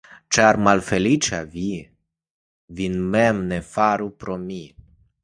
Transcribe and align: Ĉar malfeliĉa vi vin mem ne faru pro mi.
Ĉar 0.35 0.57
malfeliĉa 0.67 1.41
vi 1.51 1.65
vin 2.79 2.97
mem 3.17 3.43
ne 3.53 3.61
faru 3.75 4.09
pro 4.25 4.39
mi. 4.49 4.59